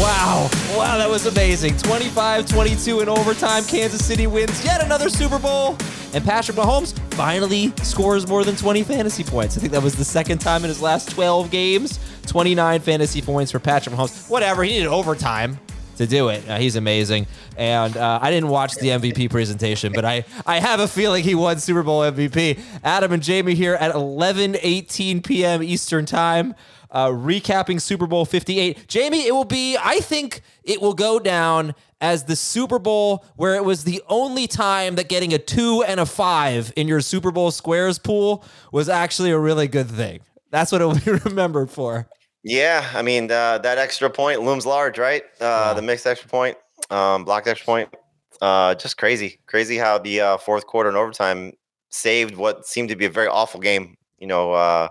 [0.00, 0.48] Wow.
[0.74, 1.76] Wow, that was amazing.
[1.76, 3.62] 25 22 in overtime.
[3.64, 5.76] Kansas City wins yet another Super Bowl.
[6.14, 9.58] And Patrick Mahomes finally scores more than 20 fantasy points.
[9.58, 12.00] I think that was the second time in his last 12 games.
[12.26, 14.30] 29 fantasy points for Patrick Mahomes.
[14.30, 15.58] Whatever, he needed overtime
[15.98, 16.48] to do it.
[16.48, 17.26] Uh, he's amazing.
[17.58, 21.34] And uh, I didn't watch the MVP presentation, but I, I have a feeling he
[21.34, 22.58] won Super Bowl MVP.
[22.82, 25.62] Adam and Jamie here at 11 18 p.m.
[25.62, 26.54] Eastern Time
[26.90, 28.88] uh, recapping Super Bowl 58.
[28.88, 33.54] Jamie, it will be, I think it will go down as the Super Bowl where
[33.54, 37.30] it was the only time that getting a two and a five in your Super
[37.30, 40.20] Bowl squares pool was actually a really good thing.
[40.50, 42.08] That's what it will be remembered for.
[42.42, 45.22] Yeah, I mean uh, that extra point looms large, right?
[45.40, 46.56] Uh, The mixed extra point,
[46.88, 47.94] um, blocked extra point,
[48.40, 51.52] uh, just crazy, crazy how the uh, fourth quarter and overtime
[51.90, 53.96] saved what seemed to be a very awful game.
[54.18, 54.88] You know, uh,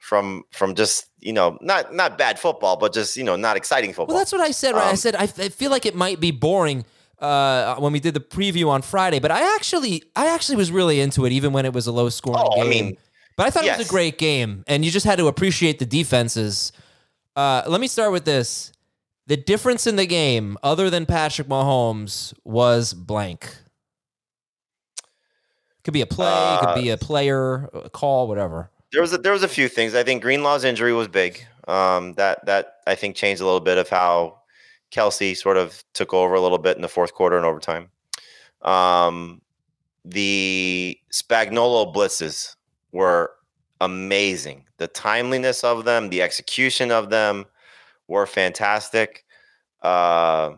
[0.00, 3.90] from from just you know not not bad football, but just you know not exciting
[3.92, 4.14] football.
[4.14, 4.74] Well, that's what I said.
[4.74, 4.86] Right?
[4.86, 6.84] I Um, said I, I feel like it might be boring
[7.18, 11.00] uh, when we did the preview on Friday, but I actually I actually was really
[11.00, 12.70] into it, even when it was a low scoring Oh, I game.
[12.70, 12.96] mean,
[13.36, 15.86] but I thought it was a great game, and you just had to appreciate the
[15.86, 16.72] defenses.
[17.36, 18.72] Uh, let me start with this:
[19.26, 23.54] the difference in the game, other than Patrick Mahomes, was blank.
[25.84, 28.70] Could be a play, could be a player, a call, whatever.
[28.92, 29.94] There was a, there was a few things.
[29.94, 31.44] I think Greenlaw's injury was big.
[31.68, 34.40] Um, that that I think changed a little bit of how
[34.90, 37.90] Kelce sort of took over a little bit in the fourth quarter and overtime.
[38.62, 39.40] Um,
[40.04, 42.56] the Spagnuolo blitzes
[42.92, 43.32] were
[43.80, 44.64] amazing.
[44.78, 47.44] The timeliness of them, the execution of them
[48.08, 49.24] were fantastic.
[49.82, 50.52] Uh,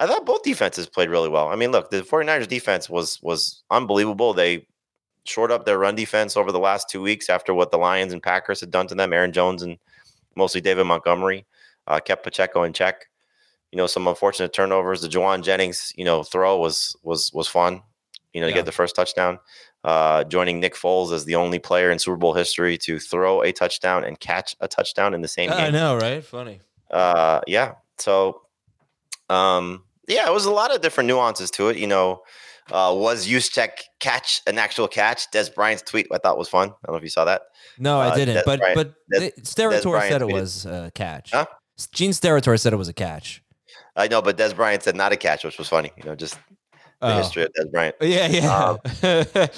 [0.00, 1.48] I thought both defenses played really well.
[1.48, 4.34] I mean, look, the 49ers defense was was unbelievable.
[4.34, 4.66] They
[5.28, 8.22] shored up their run defense over the last two weeks after what the Lions and
[8.22, 9.12] Packers had done to them.
[9.12, 9.78] Aaron Jones and
[10.36, 11.46] mostly David Montgomery
[11.86, 13.06] uh, kept Pacheco in check.
[13.72, 15.02] You know, some unfortunate turnovers.
[15.02, 17.82] The Jauan Jennings, you know, throw was was was fun.
[18.32, 18.56] You know, to Yeah.
[18.56, 19.38] get the first touchdown.
[19.84, 23.52] Uh, joining Nick Foles as the only player in Super Bowl history to throw a
[23.52, 26.24] touchdown and catch a touchdown in the same game I know, right?
[26.24, 26.60] Funny.
[26.90, 28.42] uh yeah so
[29.30, 32.22] um yeah it was a lot of different nuances to it you know
[32.72, 36.86] uh was Juszczyk catch an actual catch dez bryant's tweet i thought was fun i
[36.86, 37.42] don't know if you saw that
[37.78, 38.36] No, I Uh, didn't.
[38.38, 41.30] Dez but Bryant- but Dez- Steratore said it tweeted- was a catch.
[41.32, 41.46] Huh?
[41.92, 43.42] Gene Steratore said it was a catch.
[43.96, 46.34] i know but dez bryant said not a catch which was funny you know just
[47.00, 47.16] the Oh.
[47.18, 49.46] history of dez bryant Yeah, yeah.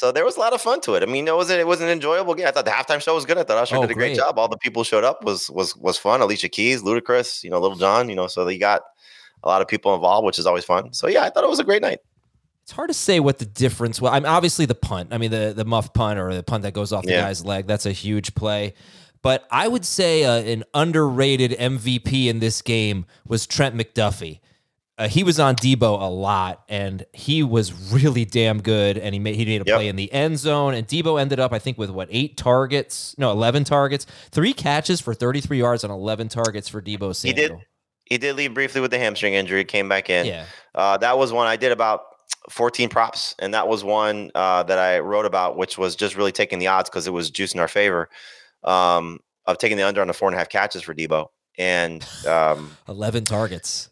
[0.00, 1.80] so there was a lot of fun to it i mean it was it was
[1.80, 3.90] an enjoyable game i thought the halftime show was good i thought usher Oh, did
[3.90, 4.16] a great, great.
[4.18, 7.60] job all the people showed up was was was fun alicia keys ludacris you know
[7.60, 8.82] lil jon you know so they got
[9.44, 11.58] a lot of people involved which is always fun so yeah i thought it was
[11.60, 12.00] a great night
[12.72, 14.12] it's hard to say what the difference was.
[14.12, 15.10] I mean, obviously the punt.
[15.12, 17.20] I mean, the the muff punt or the punt that goes off the Yeah.
[17.20, 17.66] guy's leg.
[17.66, 18.72] That's a huge play.
[19.20, 24.40] But I would say uh, an underrated MVP in this game was Trent McDuffie.
[24.98, 28.96] uh, he was on Deebo a lot, and he was really damn good.
[28.98, 29.76] And he made he made a Yep.
[29.76, 30.72] play in the end zone.
[30.74, 33.14] And Deebo ended up, I think, with what eight targets?
[33.18, 37.32] No, eleven targets, three catches for thirty three yards on eleven targets for Deebo He
[37.34, 37.52] did.
[38.06, 39.64] He did leave briefly with the hamstring injury.
[39.64, 40.26] Came back in.
[40.26, 42.02] Yeah, Uh, that was one I did about
[42.50, 46.32] 14 props, and that was one uh, that I wrote about, which was just really
[46.32, 48.08] taking the odds because it was juice in our favor
[48.64, 51.28] um, of taking the under on the four and a half catches for Deebo.
[51.58, 53.90] And um, eleven targets.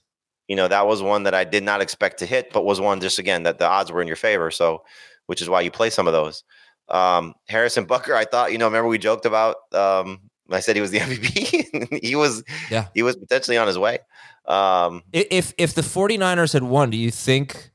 [0.48, 3.00] you know that was one that I did not expect to hit, but was one
[3.00, 4.50] just again that the odds were in your favor.
[4.50, 4.82] So,
[5.26, 6.42] which is why you play some of those.
[6.88, 9.56] Um, Harrison Butker, I thought you know, remember we joked about.
[9.72, 12.02] Um, I said he was the MVP.
[12.02, 12.86] he was, Yeah.
[12.92, 13.98] he was potentially on his way.
[14.46, 17.69] Um, If if the 49ers had won, do you think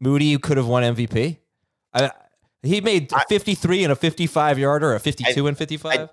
[0.00, 1.38] Moody could have won MVP?
[1.92, 2.10] I,
[2.62, 6.08] he made I- 53 and a 55 yarder, a 52 and 55.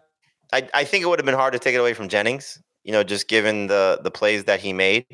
[0.54, 2.94] I, I think it would have been hard to take it away from Jennings, you
[2.94, 5.06] know, just given the the plays that he made,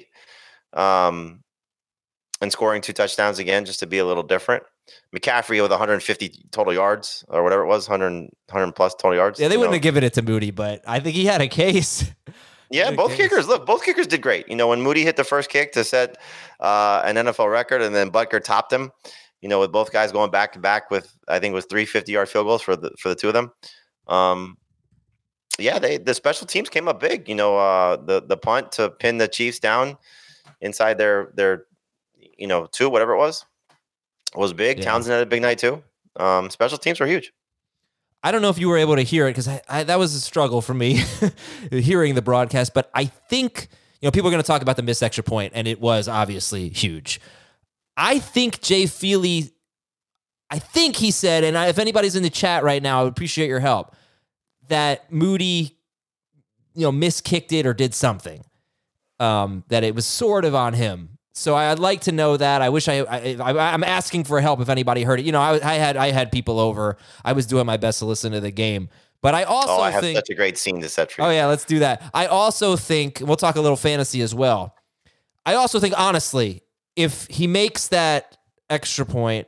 [0.74, 1.42] um,
[2.40, 4.64] and scoring two touchdowns again, just to be a little different.
[5.16, 9.40] McCaffrey with 150 total yards or whatever it was, 100, 100 plus total yards.
[9.40, 9.76] yeah, they wouldn't know.
[9.78, 12.12] have given it to Moody, but I think he had a case.
[12.70, 13.48] Yeah, both kickers.
[13.48, 14.48] Look, both kickers did great.
[14.50, 16.18] You know, when Moody hit the first kick to set
[16.60, 18.92] uh, an NFL record, and then Butker topped him.
[19.42, 21.86] You know, with both guys going back to back with, I think it was three
[21.86, 23.52] fifty yard field goals for the for the two of them.
[24.08, 24.58] Um,
[25.60, 27.28] yeah, they the special teams came up big.
[27.30, 29.98] You know, uh, the the punt to pin the Chiefs down
[30.62, 31.66] inside their their,
[32.38, 33.46] you know, two whatever it was,
[34.36, 34.80] was big.
[34.80, 34.86] Yeah.
[34.86, 35.84] Townsend had a big night too.
[36.16, 37.34] Um, special teams were huge.
[38.24, 40.62] I don't know if you were able to hear it because that was a struggle
[40.62, 41.04] for me
[41.72, 42.74] hearing the broadcast.
[42.74, 43.68] But I think
[44.02, 46.08] you know people are going to talk about the missed extra point, and it was
[46.08, 47.20] obviously huge.
[47.98, 49.52] I think Jay Feely,
[50.50, 53.12] I think he said, and I, if anybody's in the chat right now, I would
[53.12, 53.94] appreciate your help.
[54.70, 55.78] That Moody,
[56.74, 58.44] you know, miskicked it or did something.
[59.20, 61.13] Um, that it was sort of on him.
[61.34, 62.62] So I'd like to know that.
[62.62, 65.26] I wish I, I, I I'm asking for help if anybody heard it.
[65.26, 66.96] You know, I, I had I had people over.
[67.26, 68.90] I was doing my best to listen to the game,
[69.22, 71.26] but I also Oh, I have think such a great scene to set for oh,
[71.26, 71.32] you.
[71.32, 72.04] Oh yeah, let's do that.
[72.14, 74.76] I also think we'll talk a little fantasy as well.
[75.46, 76.62] I also think honestly,
[76.96, 78.38] if he makes that
[78.70, 79.48] extra point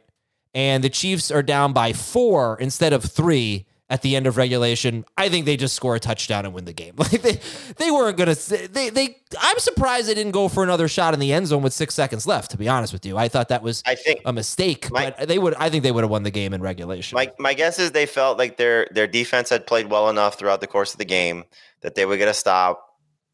[0.56, 5.06] and the Chiefs are down by 4 instead of 3 at the end of regulation,
[5.16, 6.96] I think they just score a touchdown and win the game.
[7.06, 7.40] Like they
[7.78, 11.20] they weren't going to they they I'm surprised they didn't go for another shot in
[11.20, 13.16] the end zone with 6 seconds left to be honest with you.
[13.16, 15.92] I thought that was I think a mistake, My- but they would I think they
[15.92, 17.16] would have won the game in regulation.
[17.16, 20.62] My my guess is they felt like their their defense had played well enough throughout
[20.62, 21.44] the course of the game
[21.82, 22.84] that they would get a stop,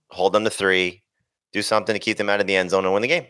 [0.09, 1.01] hold them to three,
[1.53, 3.25] do something to keep them out of the end zone and win the game.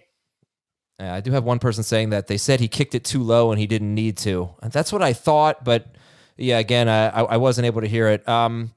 [0.99, 3.59] I do have one person saying that they said he kicked it too low and
[3.59, 4.51] he didn't need to.
[4.61, 5.87] And that's what I thought, but
[6.41, 8.27] yeah, again, I, I wasn't able to hear it.
[8.27, 8.71] Um,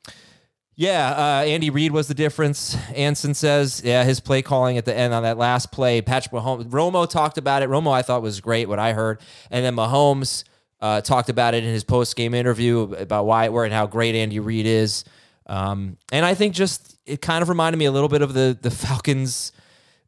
[0.76, 2.76] yeah, uh, Andy Reid was the difference.
[2.94, 6.02] Anson says, yeah, his play calling at the end on that last play.
[6.02, 7.68] Patrick Mahomes, Romo talked about it.
[7.68, 8.68] Romo, I thought was great.
[8.68, 9.20] What I heard,
[9.50, 10.44] and then Mahomes
[10.80, 13.86] uh, talked about it in his post game interview about why it were and how
[13.86, 15.04] great Andy Reid is.
[15.46, 18.58] Um, and I think just it kind of reminded me a little bit of the
[18.60, 19.52] the Falcons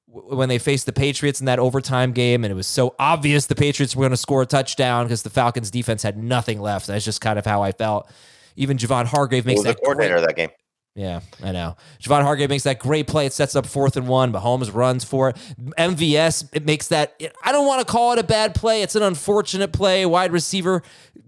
[0.08, 3.54] when they faced the Patriots in that overtime game, and it was so obvious the
[3.54, 6.86] Patriots were going to score a touchdown because the Falcons defense had nothing left.
[6.86, 8.10] That's just kind of how I felt.
[8.56, 10.50] Even Javon Hargrave makes was the that coordinator great, of that game?
[10.96, 11.76] yeah, I know.
[12.00, 13.26] Javon Hargrave makes that great play.
[13.26, 14.32] It sets up fourth and one.
[14.32, 15.36] Mahomes runs for it.
[15.78, 17.20] MVS, it makes that.
[17.44, 18.80] I don't want to call it a bad play.
[18.80, 20.06] It's an unfortunate play.
[20.06, 20.82] Wide receiver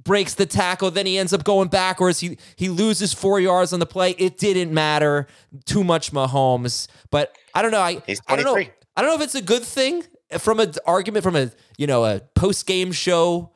[0.05, 0.91] breaks the tackle.
[0.91, 2.19] Then he ends up going backwards.
[2.21, 4.13] He he loses four yards on the play.
[4.13, 5.27] It didn't matter.
[5.67, 6.89] Too much Mahomes.
[7.11, 7.81] But I don't know.
[7.81, 8.56] I, He's I don't know.
[8.56, 11.86] I don't know if it's a good thing uh, from an argument from a you
[11.86, 13.53] know a post game show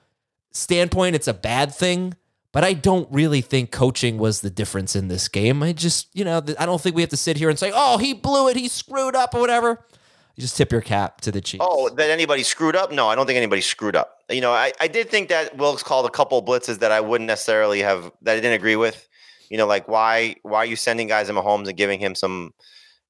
[0.51, 1.15] standpoint.
[1.15, 2.15] It's a bad thing.
[2.53, 5.63] But I don't really think coaching was the difference in this game.
[5.63, 7.97] I just, you know, I don't think we have to sit here and say, "Oh,
[7.97, 9.87] he blew it, he screwed up," or whatever.
[10.37, 11.65] You just tip your cap to the Chiefs.
[11.67, 12.93] Oh, that anybody screwed up?
[12.93, 14.19] No, I don't think anybody screwed up.
[14.31, 17.29] You know, I, I did think that Wilks called a couple blitzes that I wouldn't
[17.29, 19.09] necessarily have that I didn't agree with.
[19.49, 22.53] You know, like why why are you sending guys in Mahomes and giving him some,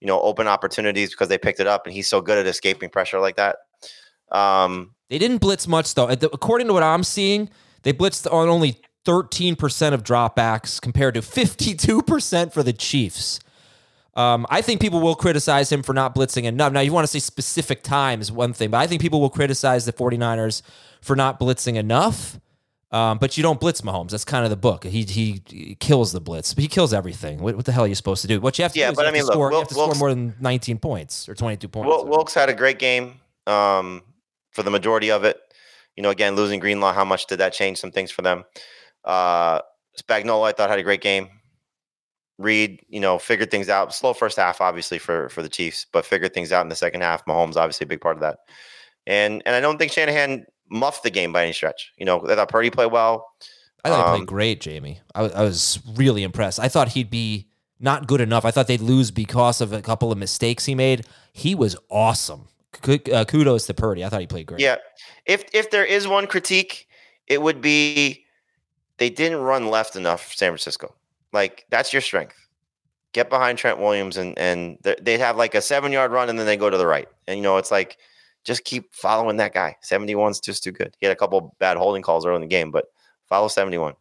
[0.02, 2.90] you know, open opportunities because they picked it up and he's so good at escaping
[2.90, 3.58] pressure like that.
[4.32, 6.08] Um, They didn't blitz much though.
[6.08, 7.48] According to what I'm seeing,
[7.84, 13.38] they blitzed on only 13% of dropbacks compared to 52% for the Chiefs.
[14.14, 16.72] Um, I think people will criticize him for not blitzing enough.
[16.72, 19.84] Now, you want to say specific times, one thing, but I think people will criticize
[19.86, 20.62] the 49ers
[21.00, 22.40] for not blitzing enough.
[22.92, 24.10] Um, but you don't blitz Mahomes.
[24.10, 24.84] That's kind of the book.
[24.84, 26.52] He he, he kills the blitz.
[26.54, 27.38] He kills everything.
[27.38, 28.38] What, what the hell are you supposed to do?
[28.40, 29.74] What you have to Yeah, do is but I mean, look, score, you have to
[29.74, 31.86] score more than 19 points or 22 points.
[31.88, 34.02] Wil- Wilks had a great game um,
[34.50, 35.38] for the majority of it.
[35.96, 38.44] You know, again, losing Greenlaw, how much did that change some things for them?
[39.04, 39.60] Uh,
[39.98, 41.28] Spagnuolo, I thought, had a great game.
[42.38, 43.94] Reid, you know, figured things out.
[43.94, 47.02] Slow first half, obviously for for the Chiefs, but figured things out in the second
[47.02, 47.24] half.
[47.26, 48.38] Mahomes, obviously, a big part of that.
[49.06, 51.92] And and I don't think Shanahan muffed the game by any stretch.
[51.96, 53.28] You know, I thought Purdy played well.
[53.84, 55.00] I thought he Um, played great, Jamie.
[55.14, 56.58] I, was- I was really impressed.
[56.58, 57.48] I thought he'd be
[57.78, 58.44] not good enough.
[58.44, 61.04] I thought they'd lose because of a couple of mistakes he made.
[61.32, 62.48] He was awesome.
[62.88, 64.04] Uh, kudos to Purdy.
[64.04, 64.60] I thought he played great.
[64.60, 64.76] Yeah.
[65.26, 66.88] If if there is one critique,
[67.26, 68.24] it would be
[68.98, 70.94] they didn't run left enough for San Francisco.
[71.32, 72.36] Like that's your strength.
[73.12, 76.46] Get behind Trent Williams and and they'd have like a seven yard run and then
[76.46, 77.08] they go to the right.
[77.26, 77.98] And you know, it's like
[78.44, 79.76] just keep following that guy.
[79.84, 80.96] 71's just too good.
[80.98, 82.86] He had a couple bad holding calls early in the game, but
[83.28, 83.94] follow 71.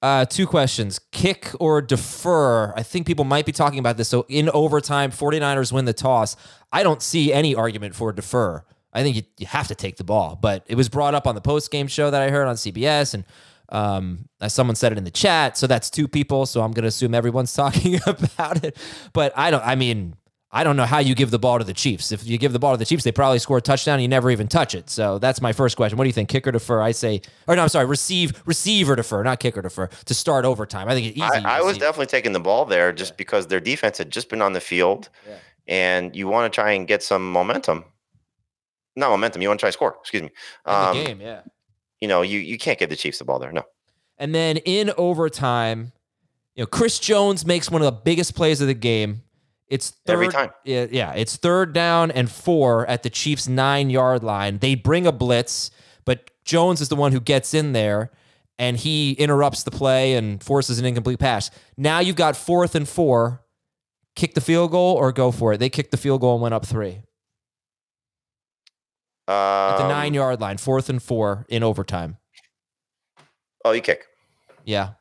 [0.00, 2.72] Uh, two questions kick or defer.
[2.76, 4.08] I think people might be talking about this.
[4.08, 6.36] So, in overtime, 49ers win the toss.
[6.70, 8.64] I don't see any argument for defer.
[8.92, 11.34] I think you, you have to take the ball, but it was brought up on
[11.34, 13.24] the post game show that I heard on CBS, and
[13.70, 15.58] um, someone said it in the chat.
[15.58, 16.46] So that's two people.
[16.46, 18.76] So I'm going to assume everyone's talking about it.
[19.12, 19.64] But I don't.
[19.66, 20.14] I mean,
[20.50, 22.10] I don't know how you give the ball to the Chiefs.
[22.10, 23.94] If you give the ball to the Chiefs, they probably score a touchdown.
[23.96, 24.88] And you never even touch it.
[24.88, 25.98] So that's my first question.
[25.98, 26.30] What do you think?
[26.30, 26.80] Kicker defer?
[26.80, 30.88] I say, or no, I'm sorry, receive, receiver defer, not kicker defer to start overtime.
[30.88, 31.44] I think it's easy.
[31.44, 34.40] I, I was definitely taking the ball there just because their defense had just been
[34.40, 35.36] on the field Yeah.
[35.66, 37.84] and you want to try and get some momentum.
[38.96, 40.30] Not momentum, you want to try to score, excuse me.
[40.66, 41.20] in Um, the game.
[41.20, 41.40] Yeah.
[42.00, 43.52] you know, you you can't give the Chiefs the ball there.
[43.52, 43.64] No.
[44.16, 45.92] And then in overtime,
[46.54, 49.22] you know, Chris Jones makes one of the biggest plays of the game.
[49.68, 50.50] It's third, Every time.
[50.64, 54.58] Yeah, yeah, it's third down and four at the Chiefs' nine yard line.
[54.58, 55.70] They bring a blitz,
[56.04, 58.10] but Jones is the one who gets in there
[58.58, 61.50] and he interrupts the play and forces an incomplete pass.
[61.76, 63.42] Now you've got fourth and four.
[64.16, 65.58] Kick the field goal or go for it.
[65.58, 67.02] They kicked the field goal and went up three
[69.28, 72.16] at the Um, nine yard line, fourth and four in overtime.
[73.64, 74.06] Oh, you kick.
[74.64, 74.94] Yeah.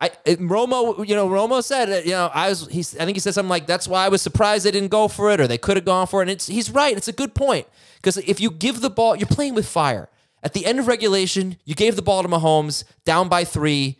[0.00, 3.16] I it, Romo, you know, Romo said, uh, you know, I was he's I think
[3.16, 5.46] he said something like that's why I was surprised they didn't go for it or
[5.46, 6.24] they could have gone for it.
[6.24, 6.96] And it's he's right.
[6.96, 10.08] It's a good point because if you give the ball, you're playing with fire.
[10.42, 13.98] At the end of regulation, you gave the ball to Mahomes down by 3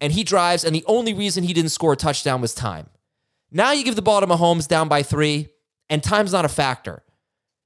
[0.00, 2.86] and he drives and the only reason he didn't score a touchdown was time.
[3.50, 5.48] Now you give the ball to Mahomes down by 3
[5.88, 7.02] and time's not a factor.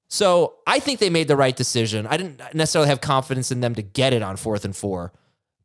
[0.09, 2.07] So, I think they made the right decision.
[2.07, 5.13] I didn't necessarily have confidence in them to get it on 4th and 4.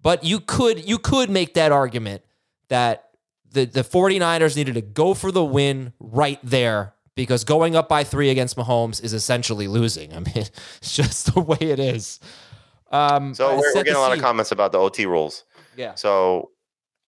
[0.01, 2.21] But you could you could make that argument
[2.69, 3.09] that
[3.51, 8.03] the, the 49ers needed to go for the win right there because going up by
[8.03, 10.13] three against Mahomes is essentially losing.
[10.15, 12.19] I mean, it's just the way it is.
[12.91, 15.43] Um, So we're, we're getting a lot of comments about the OT rules.
[15.75, 15.95] Yeah.
[15.95, 16.51] So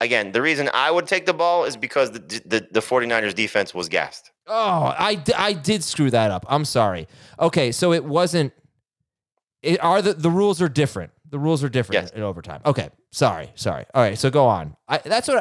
[0.02, 3.74] again, the reason I would take the ball is because the the, the 49ers defense
[3.74, 4.32] was gassed.
[4.48, 6.46] Oh, I, d- I did screw that up.
[6.50, 7.08] I'm sorry.
[7.40, 8.52] Okay, so it wasn't.
[9.62, 11.12] It are the the rules are different.
[11.32, 12.12] The rules are different Yes.
[12.12, 12.62] in overtime.
[12.66, 13.86] Okay, sorry, sorry.
[13.94, 14.76] All right, so go on.
[14.88, 15.38] I, that's what.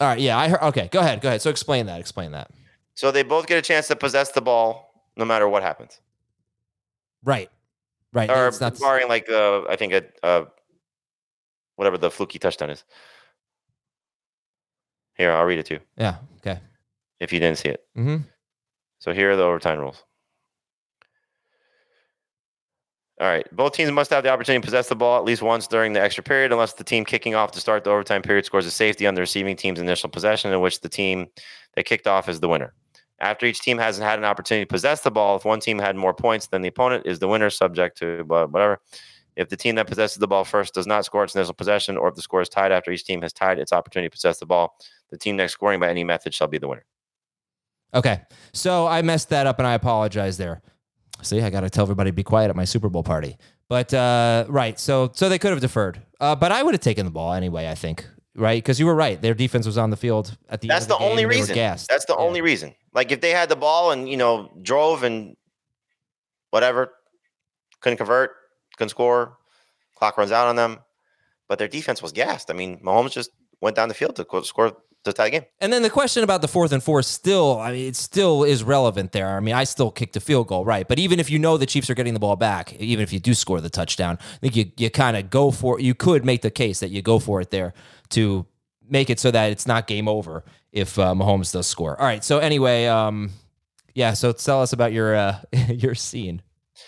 [0.00, 0.62] I, all right, yeah, I heard.
[0.62, 1.42] Okay, go ahead, go ahead.
[1.42, 2.00] So explain that.
[2.00, 2.50] Explain that.
[2.94, 6.00] So they both get a chance to possess the ball no matter what happens.
[7.22, 7.50] Right,
[8.12, 8.30] right.
[8.30, 10.44] Or It's not, barring like uh, I think a uh,
[11.76, 12.84] whatever the fluky touchdown is.
[15.16, 16.16] Here, I'll read it to you yeah.
[16.38, 16.58] Okay.
[17.20, 17.84] if you didn't see it.
[17.96, 18.16] Mm-hmm.
[18.98, 20.02] So here are the overtime rules.
[23.20, 23.46] All right.
[23.54, 26.00] Both teams must have the opportunity to possess the ball at least once during the
[26.02, 29.06] extra period, unless the team kicking off to start the overtime period scores a safety
[29.06, 31.26] on the receiving team's initial possession, in which the team
[31.76, 32.74] that kicked off is the winner.
[33.20, 35.94] After each team hasn't had an opportunity to possess the ball, if one team had
[35.94, 38.80] more points than the opponent, is the winner, subject to blah- whatever.
[39.36, 42.08] If the team that possesses the ball first does not score its initial possession, or
[42.08, 44.46] if the score is tied after each team has tied its opportunity to possess the
[44.46, 44.76] ball,
[45.10, 46.84] the team next scoring by any method shall be the winner.
[47.94, 48.22] Okay.
[48.52, 50.62] So I messed that up and I apologize there.
[51.22, 53.36] See, I got to tell everybody to be quiet at my Super Bowl party.
[53.68, 56.02] But uh, right, so so they could have deferred.
[56.20, 57.68] Uh, but I would have taken the ball anyway.
[57.68, 58.06] I think
[58.36, 59.20] right because you were right.
[59.20, 60.68] Their defense was on the field at the.
[60.68, 61.56] That's end of the game only reason.
[61.56, 62.24] That's the Yeah.
[62.24, 62.74] only reason.
[62.92, 65.36] Like if they had the ball and you know drove and
[66.50, 66.92] whatever,
[67.80, 68.32] couldn't convert,
[68.76, 69.38] couldn't score,
[69.96, 70.78] clock runs out on them,
[71.48, 72.50] but their defense was gassed.
[72.50, 73.30] I mean, Mahomes just
[73.60, 75.44] went down the field to score to tie the game.
[75.60, 78.64] And then the question about the fourth and four still, I mean, it still is
[78.64, 79.36] relevant there.
[79.36, 80.86] I mean, I still kicked a field goal, right?
[80.86, 83.20] But even if you know the Chiefs are getting the ball back, even if you
[83.20, 86.42] do score the touchdown, I think you you kind of go for you could make
[86.42, 87.74] the case that you go for it there
[88.10, 88.46] to
[88.88, 91.98] make it so that it's not game over if uh, Mahomes does score.
[92.00, 92.24] All right.
[92.24, 93.30] So anyway, um,
[93.94, 94.14] yeah.
[94.14, 96.42] So tell us about your uh, your scene.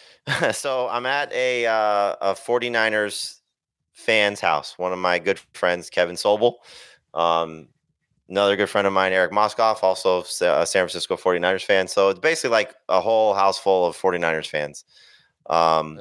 [0.52, 3.40] so I'm at a uh, a 49ers
[3.92, 4.78] fans house.
[4.78, 6.54] One of my good friends, Kevin Sobel.
[7.14, 7.68] Um,
[8.28, 11.88] another good friend of mine, Eric Moskoff, also a San Francisco 49ers fan.
[11.88, 14.84] So it's basically like a whole house full of 49ers fans.
[15.48, 15.96] Um,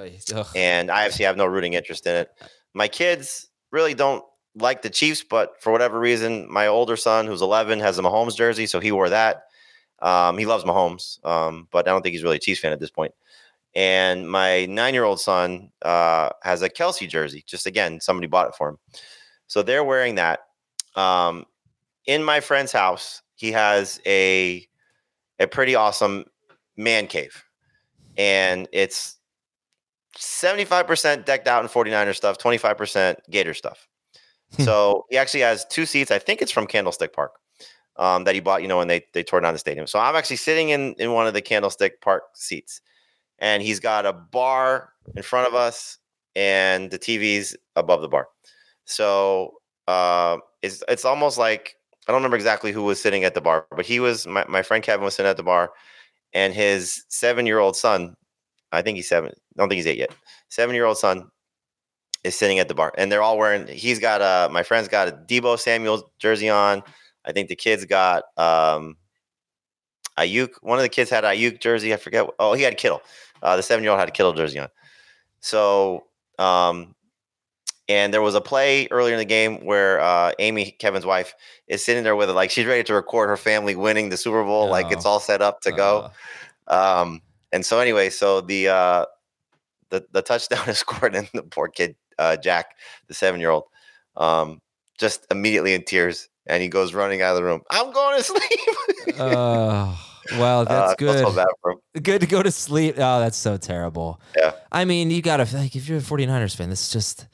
[0.55, 2.29] and I obviously have no rooting interest in it.
[2.73, 4.23] My kids really don't
[4.55, 8.35] like the Chiefs, but for whatever reason, my older son, who's 11, has a Mahomes
[8.35, 9.43] jersey, so he wore that.
[10.01, 12.79] Um, he loves Mahomes, um, but I don't think he's really a Chiefs fan at
[12.79, 13.13] this point.
[13.75, 17.43] And my nine-year-old son uh, has a Kelce jersey.
[17.45, 18.77] Just again, somebody bought it for him,
[19.47, 20.39] so they're wearing that.
[20.95, 21.45] Um,
[22.05, 24.67] in my friend's house, he has a
[25.39, 26.25] a pretty awesome
[26.77, 27.43] man cave,
[28.17, 29.17] and it's
[30.17, 33.87] 75% decked out in 49er stuff, 25% Gator stuff.
[34.59, 36.11] so he actually has two seats.
[36.11, 37.33] I think it's from Candlestick Park
[37.97, 39.87] um, that he bought, you know, when they, they tore down the stadium.
[39.87, 42.81] So I'm actually sitting in, in one of the Candlestick Park seats.
[43.39, 45.97] And he's got a bar in front of us
[46.35, 48.27] and the TV's above the bar.
[48.85, 49.55] So
[49.87, 51.75] uh, it's, it's almost like,
[52.07, 54.61] I don't remember exactly who was sitting at the bar, but he was, my, my
[54.61, 55.71] friend Kevin was sitting at the bar
[56.33, 58.15] and his seven year old son,
[58.71, 60.11] I think he's seven, I don't think he's eight yet,
[60.49, 61.29] seven year old son
[62.25, 65.07] is sitting at the bar and they're all wearing he's got a my friend's got
[65.07, 66.81] a Deebo Samuel jersey on.
[67.23, 68.97] I think the kids got um
[70.17, 70.49] Aiyuk.
[70.61, 71.93] One of the kids had Aiyuk jersey.
[71.93, 72.27] I forget.
[72.39, 73.01] Oh, he had Kittle.
[73.43, 74.69] Uh, the seven year old had a Kittle jersey on.
[75.39, 76.05] So
[76.39, 76.95] um
[77.87, 81.33] and there was a play earlier in the game where uh, Amy, Kevin's wife,
[81.67, 84.43] is sitting there with it, like she's ready to record her family winning the Super
[84.43, 85.09] Bowl, like it's Oh.
[85.09, 86.09] all set up to go.
[86.67, 89.05] Uh, Um, and so anyway, so the uh,
[89.89, 92.75] the the touchdown is scored, and the poor kid uh, Jack,
[93.07, 93.65] the seven year old,
[94.17, 94.61] um,
[94.97, 97.61] just immediately in tears, and he goes running out of the room.
[97.69, 99.19] I'm going to sleep.
[99.19, 99.95] uh,
[100.39, 101.19] well, that's Uh, good.
[101.19, 101.77] so bad for him.
[102.01, 102.95] Good to go to sleep.
[102.97, 104.19] Oh, that's so terrible.
[104.35, 104.53] Yeah.
[104.71, 107.27] I mean, you got to, like, if you're a 49ers fan, this is just,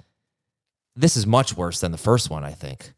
[0.95, 2.93] this is much worse than the first one, I think.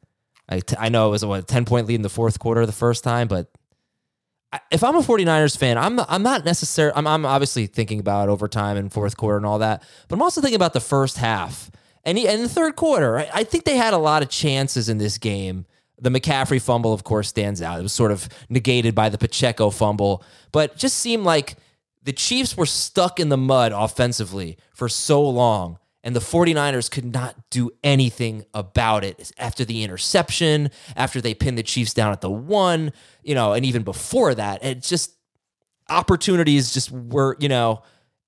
[0.50, 2.66] I, t- I know it was a what, 10 point lead in the fourth quarter
[2.66, 3.50] the first time, but
[4.52, 8.30] I- if I'm a 49ers fan, I'm I'm not necessarily, I'm, I'm obviously thinking about
[8.30, 11.72] overtime and fourth quarter and all that, but I'm also thinking about the first half
[12.04, 13.20] and, he, and the third quarter.
[13.20, 15.66] I, I think they had a lot of chances in this game.
[16.02, 17.80] The McCaffrey fumble, of course, stands out.
[17.80, 21.56] It was sort of negated by the Pacheco fumble, but just seemed like
[22.04, 27.06] the Chiefs were stuck in the mud offensively for so long, and the 49ers could
[27.06, 32.22] not do anything about it after the interception, after they pinned the Chiefs down at
[32.22, 32.92] the one,
[33.24, 34.64] you know, and even before that.
[34.64, 35.14] It just
[35.90, 37.82] opportunities just were, you know,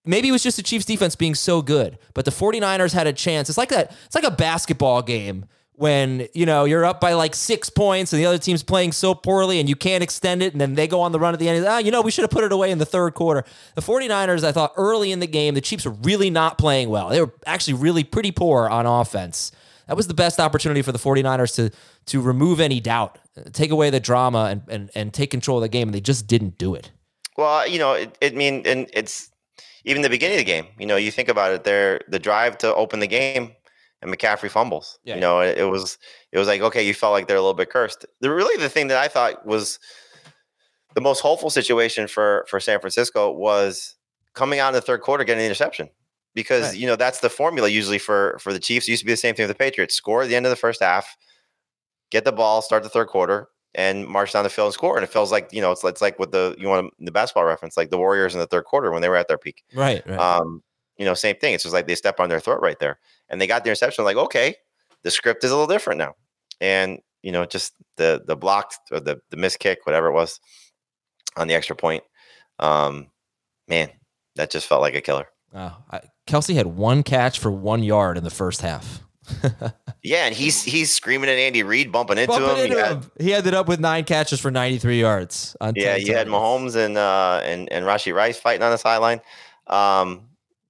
[0.06, 3.14] maybe it was just the Chiefs defense being so good, but the 49ers had a
[3.14, 3.50] chance.
[3.50, 5.46] It's like that, it's like a basketball game
[5.78, 9.14] when, you know, you're up by like six points and the other team's playing so
[9.14, 11.50] poorly and you can't extend it and then they go on the run at the
[11.50, 11.66] end.
[11.68, 13.44] Ah, you know, we should have put it away in the third quarter.
[13.76, 17.10] The 49ers, I thought early in the game, the Chiefs were really not playing well.
[17.10, 19.52] They were actually really pretty poor on offense.
[19.88, 21.72] That was the best opportunity for the 49ers to
[22.08, 23.18] to remove any doubt,
[23.52, 26.28] take away the drama and and, and take control of the game, and they just
[26.28, 26.92] didn't do it.
[27.38, 29.30] Well, you know, it, it mean, and it's
[29.84, 30.68] even the beginning of the game.
[30.80, 33.56] You know, you think about it, there, the drive to open the game,
[34.06, 35.00] and McCaffrey fumbles.
[35.04, 35.16] Yeah.
[35.16, 35.98] You know, it, it was,
[36.32, 38.06] it was like, okay, you felt like they're a little bit cursed.
[38.22, 39.80] The really the thing that I thought was
[40.94, 43.96] the most hopeful situation for for San Francisco was
[44.34, 45.90] coming out in the third quarter, getting an interception.
[46.34, 46.78] Because Right.
[46.78, 48.88] you know that's the formula usually for for the Chiefs.
[48.88, 50.50] It used to be the same thing with the Patriots: score at the end of
[50.50, 51.16] the first half,
[52.12, 54.98] get the ball, start the third quarter, and march down the field and score.
[54.98, 57.46] And it feels like you know it's, it's like with the you want the basketball
[57.46, 59.64] reference, like the Warriors in the third quarter when they were at their peak.
[59.74, 60.20] Right, right.
[60.20, 60.62] Um,
[60.98, 61.54] you know, same thing.
[61.54, 64.06] It's just like they step on their throat right there, and they got the interception.
[64.06, 64.56] Like, okay,
[65.04, 66.16] the script is a little different now,
[66.62, 70.40] and you know, just the the blocked or the the missed kick, whatever it was,
[71.38, 72.04] on the extra point.
[72.60, 73.08] Um,
[73.68, 73.90] man,
[74.36, 75.28] that just felt like a killer.
[75.54, 79.02] Oh, I, Kelce had one catch for one yard in the first half.
[80.04, 82.58] Yeah, and he's he's screaming at Andy Reid, bumping into Bumping him.
[82.58, 83.12] He into had- him.
[83.20, 85.58] He ended up with nine catches for 93 yards.
[85.60, 86.28] Yeah, 10 you had.
[86.28, 89.20] Mahomes and uh and and Rashee Rice fighting on the sideline.
[89.66, 90.28] Um,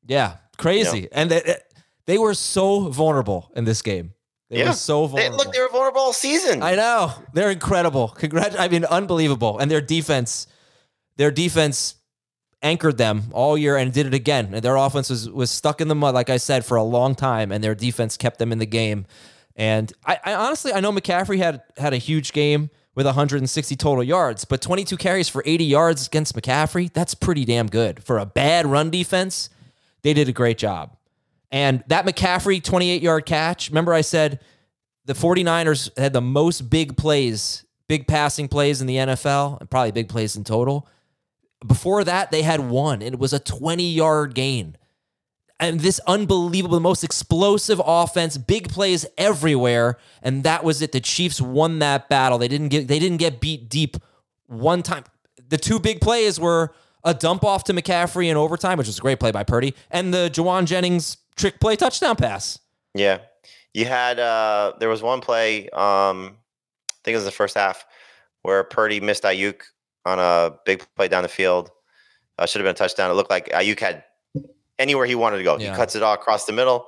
[0.07, 1.07] Yeah, crazy.
[1.11, 1.55] And they,
[2.05, 4.13] they were so vulnerable in this game.
[4.49, 4.69] They Yeah.
[4.69, 5.37] were so they, vulnerable.
[5.37, 6.61] look, they were vulnerable all season.
[6.61, 7.13] I know.
[7.33, 8.09] They're incredible.
[8.09, 9.57] Congrat I mean, unbelievable.
[9.59, 10.47] And their defense,
[11.17, 11.95] their defense
[12.61, 14.53] anchored them all year and did it again.
[14.53, 17.15] And their offense was, was stuck in the mud, like I said, for a long
[17.15, 19.05] time, and their defense kept them in the game.
[19.55, 24.03] And I, I honestly, I know McCaffrey had had a huge game with 160 total
[24.03, 28.03] yards, but 22 carries for 80 yards against McCaffrey, that's pretty damn good.
[28.03, 29.49] For a bad run defense,
[30.05, 30.95] they did a great job.
[31.51, 34.39] And that McCaffrey 28 yard catch, remember I said
[35.05, 39.91] the 49ers had the most big plays, big passing plays in the NFL, and probably
[39.91, 40.87] big plays in total.
[41.65, 44.77] Before that, they had one, it was a 20 yard gain.
[45.59, 50.91] And this unbelievable, most explosive offense, big plays everywhere, and that was it.
[50.91, 52.37] The Chiefs won that battle.
[52.37, 53.97] They didn't get they didn't get beat deep
[54.45, 55.05] one time.
[55.47, 59.01] The two big plays were a dump off to McCaffrey in overtime, which was a
[59.01, 62.59] great play by Purdy, and the Jauan Jennings trick play touchdown pass.
[62.93, 63.19] Yeah.
[63.73, 66.37] You had uh there was one play, um,
[66.91, 67.85] I think it was the first half,
[68.41, 69.61] where Purdy missed Aiyuk
[70.05, 71.71] on a big play down the field.
[72.37, 73.11] Uh, should have been a touchdown.
[73.11, 74.03] It looked like Aiyuk had
[74.79, 75.57] anywhere he wanted to go.
[75.57, 75.71] Yeah.
[75.71, 76.87] He cuts it all across the middle.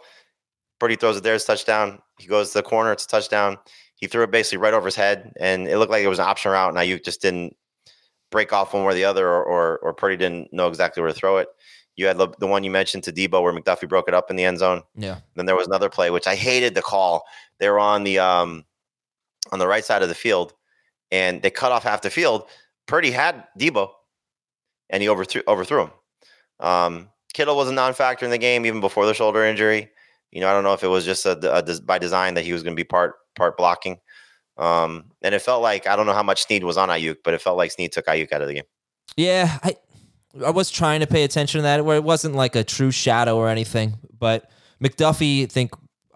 [0.80, 2.00] Purdy throws it there, it's a touchdown.
[2.20, 3.58] He goes to the corner, it's a touchdown.
[3.96, 6.26] He threw it basically right over his head, and it looked like it was an
[6.26, 7.57] option route, and Aiyuk just didn't
[8.32, 11.12] break off one way or the other, or or, or Purdy didn't know exactly where
[11.12, 11.48] to throw it.
[11.96, 14.36] You had the, the one you mentioned to Deebo where McDuffie broke it up in
[14.36, 14.84] the end zone.
[14.96, 15.18] Yeah.
[15.36, 17.26] Then there was another play which I hated the call.
[17.60, 18.66] They were on the um
[19.52, 20.54] on the right side of the field,
[21.12, 22.44] and they cut off half the field.
[22.86, 23.90] Purdy had Deebo,
[24.90, 25.92] and he overthrew overthrew him.
[26.60, 29.90] Um, Kittle was a non-factor in the game even before the shoulder injury.
[30.32, 32.54] You know, I don't know if it was just a, a by design that he
[32.54, 34.00] was going to be part part blocking.
[34.58, 37.34] Um, and it felt like I don't know how much Sneed was on Aiyuk, but
[37.34, 38.64] it felt like Sneed took Aiyuk out of the game.
[39.16, 39.76] Yeah, I
[40.44, 43.38] I was trying to pay attention to that where it wasn't like a true shadow
[43.38, 44.50] or anything, but
[44.84, 45.74] McDuffie I think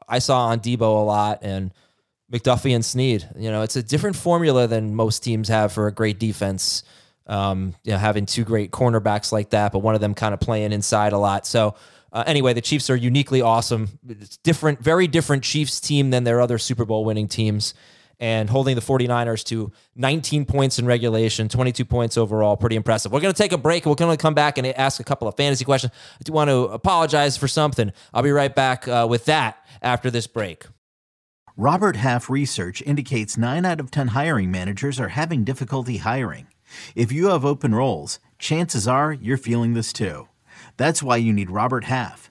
[0.07, 1.71] I saw on Deebo a lot and
[2.31, 3.27] McDuffie and Sneed.
[3.37, 6.83] You know, it's a different formula than most teams have for a great defense.
[7.27, 10.39] Um, you know, having two great cornerbacks like that, but one of them kind of
[10.39, 11.45] playing inside a lot.
[11.45, 11.75] So
[12.11, 13.99] uh, anyway, the Chiefs are uniquely awesome.
[14.07, 17.73] It's different, very different Chiefs team than their other Super Bowl winning teams
[18.21, 22.55] and holding the 49ers to 19 points in regulation, 22 points overall.
[22.55, 23.11] Pretty impressive.
[23.11, 23.87] We're going to take a break.
[23.87, 25.91] We're going to come back and ask a couple of fantasy questions.
[26.19, 27.91] I do want to apologize for something.
[28.13, 30.65] I'll be right back uh, with that after this break.
[31.57, 36.47] Robert Half research indicates 9 out of 10 hiring managers are having difficulty hiring.
[36.95, 40.27] If you have open roles, chances are you're feeling this too.
[40.77, 42.30] That's why you need Robert Half.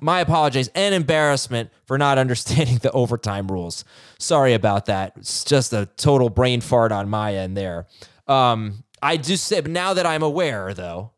[0.00, 3.84] My apologies and embarrassment for not understanding the overtime rules.
[4.18, 5.12] Sorry about that.
[5.16, 7.86] It's just a total brain fart on my end there.
[8.26, 11.12] Um, I just said now that I'm aware, though,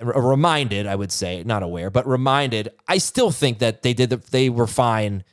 [0.00, 4.16] reminded, I would say, not aware, but reminded, I still think that they did the,
[4.16, 5.24] they were fine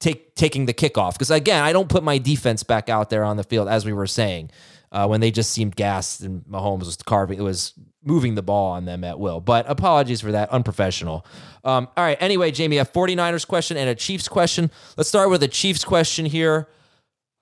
[0.00, 3.36] take taking the kickoff because again, I don't put my defense back out there on
[3.36, 4.50] the field as we were saying
[4.92, 8.72] uh, when they just seemed gassed and Mahomes was carving, it was moving the ball
[8.72, 9.40] on them at will.
[9.40, 11.24] But apologies for that, unprofessional.
[11.64, 14.70] Um, all right, anyway, Jamie, a 49ers question and a Chiefs question.
[14.96, 16.68] Let's start with a Chiefs question here.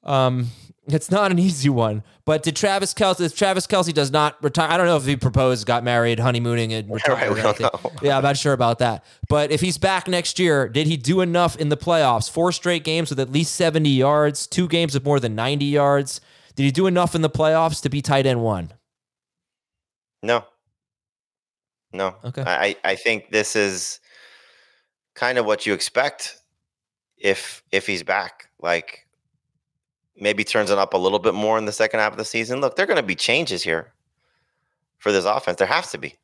[0.03, 0.49] Um,
[0.87, 3.21] it's not an easy one, but did Travis Kelce?
[3.21, 6.73] If Travis Kelce does not retire, I don't know if he proposed, got married, honeymooning,
[6.73, 7.18] and retired.
[7.18, 7.92] Right, we or don't know.
[8.03, 9.05] Yeah, I'm not sure about that.
[9.29, 12.31] But if he's back next year, did he do enough in the playoffs?
[12.31, 16.21] Four straight games with at least 70 yards, two games with more than 90 yards.
[16.57, 18.73] Did he do enough in the playoffs to be tight end one?
[20.22, 20.44] No.
[21.92, 22.16] No.
[22.24, 22.42] Okay.
[22.46, 24.00] I, I think this is
[25.14, 26.38] kind of what you expect
[27.16, 28.48] if if he's back.
[28.61, 29.07] Like
[30.16, 32.61] maybe turns it up a little bit more in the second half of the season.
[32.61, 33.92] Look, there are gonna be changes here
[34.98, 35.59] for this offense.
[35.59, 36.16] There has to be.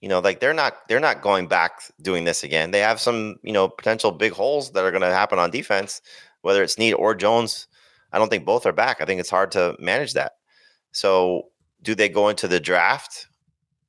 [0.00, 2.72] You know, like they're not they're not going back doing this again.
[2.72, 6.00] They have some, you know, potential big holes that are gonna happen on defense,
[6.40, 7.68] whether it's Need or Jones.
[8.12, 9.00] I don't think both are back.
[9.00, 10.32] I think it's hard to manage that.
[10.90, 11.48] So
[11.82, 13.28] do they go into the draft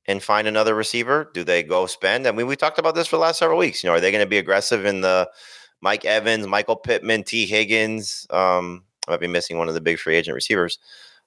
[0.06, 1.30] and find another receiver?
[1.34, 2.26] Do they go spend?
[2.26, 3.82] I mean, we talked about this for the last several weeks.
[3.82, 5.30] You know, are they going to be aggressive in the
[5.80, 8.26] Mike Evans, Michael Pittman, Tee Higgins?
[8.30, 10.78] Um, I might be missing one of the big free agent receivers.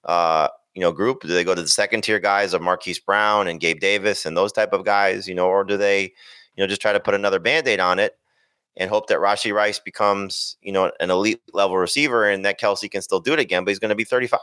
[0.04, 1.22] Uh, you know, group.
[1.22, 4.38] Do they go to the second tier guys of Marquise Brown and Gabe Davis and
[4.38, 5.28] those type of guys?
[5.28, 6.10] You know, or do they, you
[6.58, 8.16] know, just try to put another band aid on it
[8.78, 12.90] and hope that Rashee Rice becomes, you know, an elite level receiver and that Kelce
[12.92, 14.40] can still do it again, but he's going to be 35.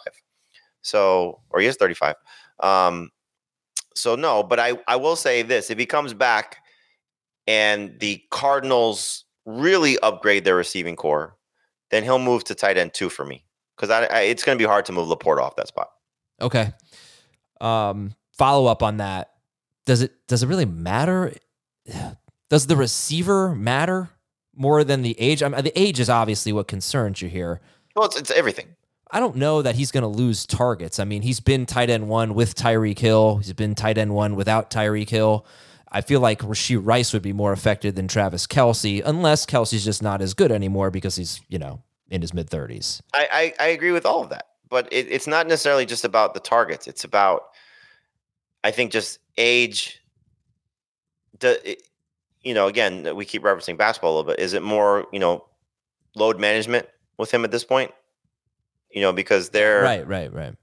[0.82, 2.16] So, or he is 35.
[2.60, 3.10] Um,
[3.94, 6.58] so no, but I, I will say this: if he comes back
[7.46, 11.36] and the Cardinals really upgrade their receiving core,
[11.90, 13.44] then he'll move to tight end two for me
[13.76, 15.90] because I, I, it's going to be hard to move LaPorta off that spot.
[16.40, 16.72] Okay.
[17.60, 19.30] Um, follow up on that.
[19.86, 21.32] Does it does it really matter?
[22.50, 24.10] Does the receiver matter
[24.54, 25.42] more than the age?
[25.42, 27.60] I mean, the age is obviously what concerns you here.
[27.96, 28.76] Well, it's, it's everything.
[29.10, 30.98] I don't know that he's going to lose targets.
[30.98, 33.36] I mean, he's been tight end one with Tyreek Hill.
[33.36, 35.46] He's been tight end one without Tyreek Hill.
[35.94, 40.02] I feel like Rashee Rice would be more affected than Travis Kelce, unless Kelce's just
[40.02, 43.00] not as good anymore because he's, you know, in his mid 30s.
[43.14, 46.34] I, I, I agree with all of that, but it, it's not necessarily just about
[46.34, 46.88] the targets.
[46.88, 47.44] It's about,
[48.64, 50.00] I think, just age.
[51.38, 51.82] The, it,
[52.42, 54.40] you know, again, we keep referencing basketball a little bit.
[54.40, 55.44] Is it more, you know,
[56.16, 56.88] load management
[57.18, 57.92] with him at this point?
[58.94, 60.54] You know, because they're right, right, right.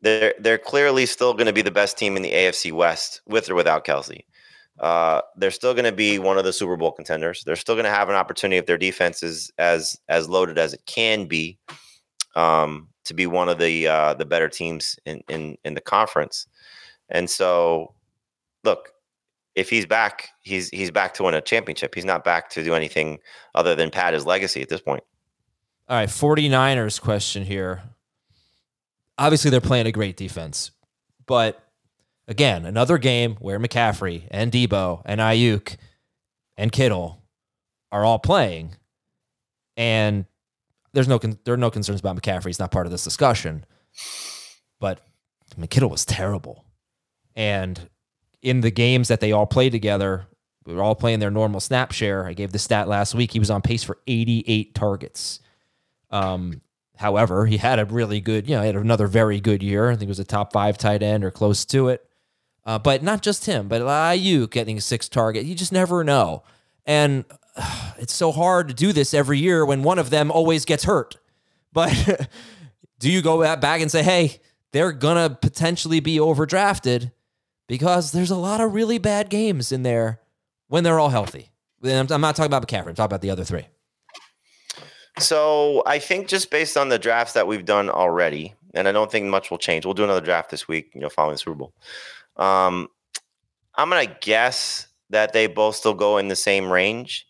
[0.00, 3.48] They're they're clearly still going to be the best team in the AFC West with
[3.48, 4.24] or without Kelce.
[4.80, 7.44] Uh, they're still going to be one of the Super Bowl contenders.
[7.44, 10.74] They're still going to have an opportunity if their defense is as as loaded as
[10.74, 11.58] it can be
[12.34, 16.46] um, to be one of the uh, the better teams in, in in the conference.
[17.10, 17.94] And so,
[18.64, 18.90] look,
[19.54, 21.94] if he's back, he's he's back to win a championship.
[21.94, 23.18] He's not back to do anything
[23.54, 25.04] other than pad his legacy at this point.
[25.86, 27.82] All right, 49ers question here.
[29.18, 30.70] Obviously, they're playing a great defense,
[31.26, 31.62] but
[32.26, 35.76] again, another game where McCaffrey and Deebo and Aiyuk
[36.56, 37.22] and Kittle
[37.92, 38.76] are all playing,
[39.76, 40.24] and
[40.94, 42.46] there's no there are no concerns about McCaffrey.
[42.46, 43.66] He's not part of this discussion,
[44.80, 45.00] but
[45.54, 46.64] I mean, Kittle was terrible,
[47.36, 47.90] and
[48.40, 50.26] in the games that they all played together,
[50.64, 52.24] we were all playing their normal snap share.
[52.24, 53.32] I gave the stat last week.
[53.32, 55.40] He was on pace for 88 targets.
[56.14, 56.60] Um,
[56.96, 59.90] however, he had a really good, you know, he had another very good year.
[59.90, 62.08] I think it was a top five tight end or close to it.
[62.64, 65.44] Uh, but not just him, but Aiyuk getting six target.
[65.44, 66.44] You just never know.
[66.86, 67.24] And
[67.56, 70.84] uh, it's so hard to do this every year when one of them always gets
[70.84, 71.16] hurt.
[71.74, 72.28] But
[73.00, 74.38] do you go back and say, hey,
[74.70, 77.10] they're going to potentially be overdrafted
[77.66, 80.20] because there's a lot of really bad games in there
[80.68, 81.50] when they're all healthy?
[81.82, 83.66] I'm, I'm not talking about McCaffrey, I'm talking about the other three.
[85.18, 89.10] So I think just based on the drafts that we've done already, and I don't
[89.10, 89.84] think much will change.
[89.84, 91.72] We'll do another draft this week, you know, following the Super Bowl.
[92.36, 92.88] Um,
[93.76, 97.26] I'm gonna guess that they both still go in the same range.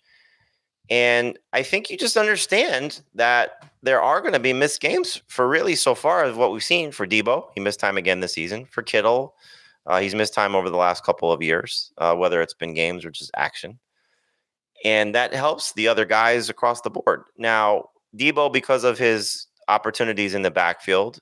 [0.90, 5.48] And I think you just understand that there are going to be missed games for
[5.48, 7.48] really so far as what we've seen for Deebo.
[7.54, 8.66] He missed time again this season.
[8.66, 9.34] For Kittle,
[9.86, 13.04] uh, he's missed time over the last couple of years, uh, whether it's been games
[13.04, 13.78] or just action.
[14.84, 17.24] And that helps the other guys across the board.
[17.38, 21.20] Now, Deebo, because of his opportunities in the backfield,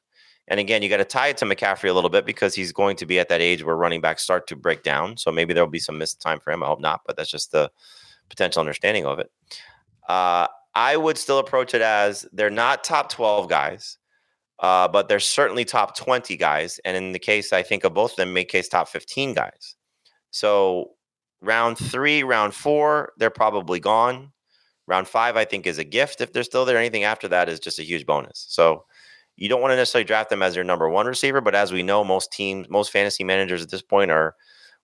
[0.48, 2.96] and again, you got to tie it to McCaffrey a little bit because he's going
[2.96, 5.16] to be at that age where running backs start to break down.
[5.16, 6.62] So maybe there'll be some missed time for him.
[6.62, 7.70] I hope not, but that's just the
[8.29, 9.31] potential understanding of it.
[10.09, 13.98] Uh, I would still approach it as they're not top 12 guys,
[14.59, 16.81] uh, but they're certainly top 20 guys.
[16.85, 19.77] And in the case, I think of both of them, make case top 15 guys.
[20.31, 20.90] So
[21.43, 24.33] round three, round four, they're probably gone.
[24.87, 26.79] Round five, I think, is a gift if they're still there.
[26.79, 28.47] Anything after that is just a huge bonus.
[28.49, 28.85] So
[29.37, 31.83] you don't want to necessarily draft them as your number one receiver, but as we
[31.83, 34.35] know, most teams, most fantasy managers at this point are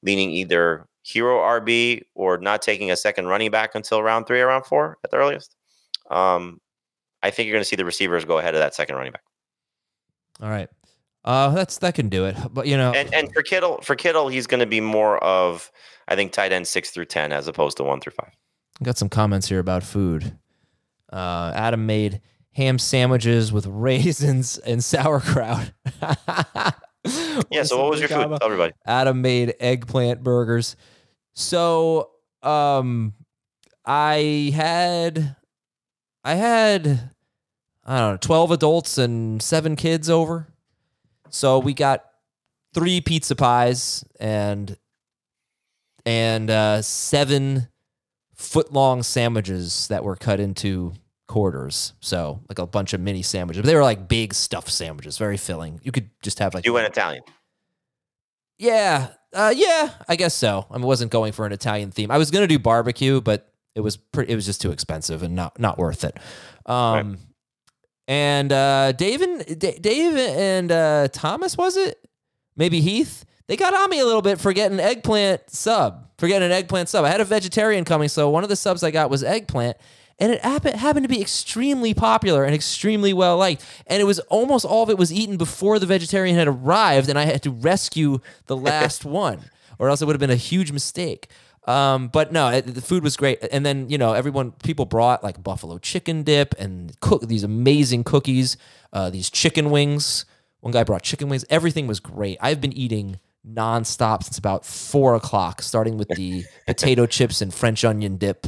[0.03, 4.47] leaning either hero RB or not taking a second running back until round three or
[4.47, 5.57] round four at the earliest.
[6.11, 6.61] Um,
[7.23, 9.25] I think you're going to see the receivers go ahead of that second running back.
[10.41, 10.69] All right.
[11.29, 14.29] Uh, that's that can do it, but you know, and and for Kittle, for Kittle,
[14.29, 15.71] he's going to be more of
[16.09, 18.33] I think tight end six through ten as opposed to one through five.
[18.83, 20.39] Got some comments here about food.
[21.13, 25.71] Uh, Adam made ham sandwiches with raisins and sauerkraut.
[27.51, 27.63] yeah.
[27.63, 28.39] So what was your food?
[28.39, 28.73] Tell everybody.
[28.87, 30.77] Adam made eggplant burgers.
[31.35, 32.09] So
[32.43, 33.13] um,
[33.85, 35.37] I had
[36.25, 37.11] I had
[37.85, 40.49] I don't know twelve adults and seven kids over.
[41.31, 42.05] So we got
[42.75, 44.77] three pizza pies and
[46.07, 47.69] and uh, seven
[48.35, 50.93] foot long sandwiches that were cut into
[51.27, 51.93] quarters.
[52.01, 53.63] So like a bunch of mini sandwiches.
[53.63, 55.81] But they were like big stuffed sandwiches, very filling.
[55.83, 57.23] You could just have like You went Italian.
[58.59, 59.09] Yeah.
[59.35, 60.67] Uh, yeah, I guess so.
[60.71, 62.11] I wasn't going for an Italian theme.
[62.11, 65.35] I was gonna do barbecue, but it was pretty, it was just too expensive and
[65.35, 66.17] not not worth it.
[66.65, 67.19] Um, right.
[68.09, 72.05] And uh, Dave and D- Dave and uh, Thomas was it?
[72.57, 73.25] Maybe Heath.
[73.47, 76.89] They got on me a little bit for getting eggplant sub, for getting an eggplant
[76.89, 77.05] sub.
[77.05, 79.77] I had a vegetarian coming, so one of the subs I got was eggplant,
[80.19, 83.65] and it happened to be extremely popular and extremely well liked.
[83.87, 87.19] And it was almost all of it was eaten before the vegetarian had arrived, and
[87.19, 89.45] I had to rescue the last one,
[89.79, 91.29] or else it would have been a huge mistake.
[91.69, 93.39] Um, but no, it, the food was great.
[93.53, 98.05] And then you know, everyone, people brought like buffalo chicken dip and cook these amazing
[98.05, 98.57] cookies,
[98.93, 100.25] uh, these chicken wings.
[100.61, 101.45] One guy brought chicken wings.
[101.51, 102.39] Everything was great.
[102.41, 107.85] I've been eating nonstop since about four o'clock, starting with the potato chips and French
[107.85, 108.47] onion dip.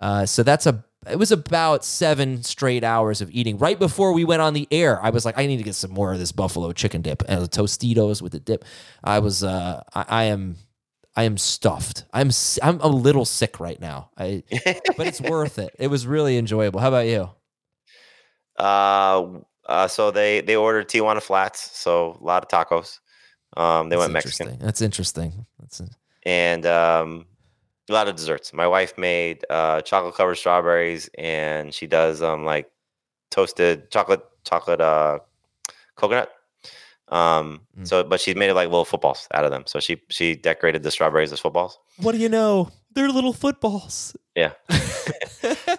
[0.00, 3.58] Uh, so that's a it was about seven straight hours of eating.
[3.58, 5.90] Right before we went on the air, I was like, I need to get some
[5.90, 8.64] more of this buffalo chicken dip and the Tostitos with the dip.
[9.02, 10.56] I was, uh, I, I am,
[11.14, 12.04] I am stuffed.
[12.12, 12.30] I'm,
[12.62, 14.10] I'm a little sick right now.
[14.16, 14.42] I,
[14.96, 15.74] but it's worth it.
[15.78, 16.80] It was really enjoyable.
[16.80, 17.30] How about you?
[18.58, 22.98] Uh, uh, so they they ordered Tijuana flats, so a lot of tacos.
[23.56, 24.58] Um, they That's went Mexican.
[24.58, 25.46] That's interesting.
[25.60, 25.82] That's
[26.24, 27.26] and um,
[27.88, 28.52] a lot of desserts.
[28.52, 32.70] My wife made uh, chocolate covered strawberries, and she does um like
[33.30, 35.18] toasted chocolate chocolate uh
[35.96, 36.30] coconut.
[37.12, 37.86] Um, Mm.
[37.86, 39.64] so but she made it like little footballs out of them.
[39.66, 41.78] So she she decorated the strawberries as footballs.
[41.98, 42.70] what do you know?
[42.94, 44.16] They're little footballs.
[44.34, 44.52] Yeah.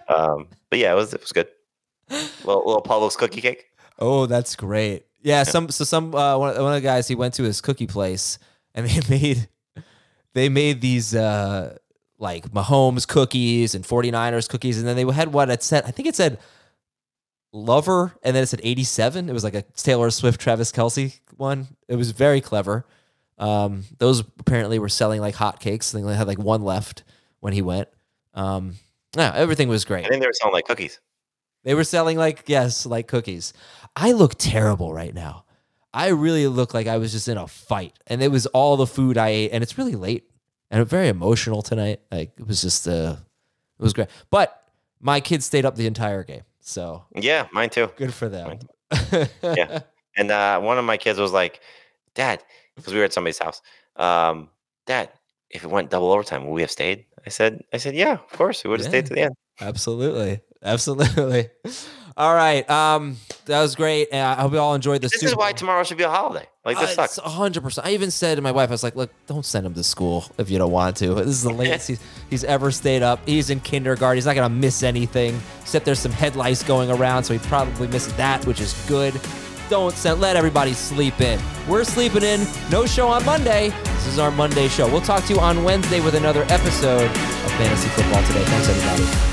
[0.07, 1.47] um, but yeah, it was it was good.
[2.09, 3.65] Little little Pablo's cookie cake.
[3.99, 5.05] Oh, that's great.
[5.21, 7.87] Yeah, some so some uh, one, one of the guys he went to his cookie
[7.87, 8.37] place
[8.75, 9.47] and they made
[10.33, 11.77] they made these uh
[12.19, 16.07] like Mahomes cookies and 49ers cookies and then they had what it said I think
[16.07, 16.39] it said
[17.53, 21.67] lover and then it said 87 it was like a Taylor Swift Travis Kelce one
[21.87, 22.85] it was very clever
[23.37, 27.03] um those apparently were selling like hotcakes they only had like one left
[27.39, 27.87] when he went
[28.33, 28.73] um
[29.15, 30.99] yeah everything was great I think they were selling like cookies.
[31.63, 33.53] they were selling like yes, like cookies.
[33.95, 35.45] I look terrible right now.
[35.93, 38.87] I really look like I was just in a fight, and it was all the
[38.87, 40.27] food I ate, and it's really late,
[40.71, 42.01] and I'm very emotional tonight.
[42.11, 43.17] Like it was just uh,
[43.79, 44.07] it was great.
[44.31, 44.59] But
[44.99, 47.89] my kids stayed up the entire game, so Yeah, mine too.
[47.95, 48.59] good for them.
[49.43, 49.81] Yeah.
[50.15, 51.59] And uh, one of my kids was like,
[52.15, 52.43] "Dad,"
[52.75, 53.61] because we were at somebody's house.
[53.95, 54.49] Um,
[54.85, 55.09] Dad,
[55.49, 57.05] if it went double overtime, would we have stayed?
[57.25, 60.41] I said, "I said, yeah, of course, we would have stayed to the end." Absolutely,
[60.63, 61.49] absolutely.
[62.15, 64.09] All right, um, that was great.
[64.11, 65.01] and I hope you all enjoyed.
[65.01, 66.47] This Super is why tomorrow should be a holiday.
[66.63, 67.17] Like this Uh, sucks.
[67.17, 67.87] Hundred percent.
[67.87, 70.25] I even said to my wife, I was like, "Look, don't send him to school
[70.37, 71.15] if you don't want to.
[71.15, 71.99] This is the latest he's,
[72.29, 73.19] he's ever stayed up.
[73.25, 74.17] He's in kindergarten.
[74.17, 75.41] He's not gonna miss anything.
[75.61, 79.19] Except there's some head lice going around, so he probably missed that, which is good.
[79.69, 80.21] Don't send.
[80.21, 81.39] Let everybody sleep in.
[81.67, 82.45] We're sleeping in.
[82.69, 83.69] No show on Monday.
[83.85, 84.87] This is our Monday show.
[84.87, 88.43] We'll talk to you on Wednesday with another episode of Fantasy Football Today.
[88.45, 89.32] Thanks, everybody.